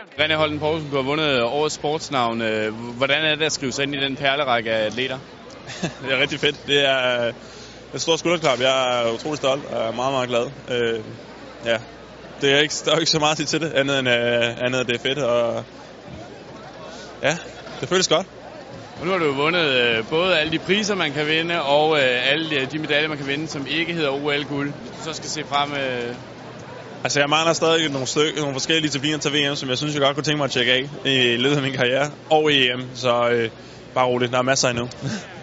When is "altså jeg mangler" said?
27.04-27.52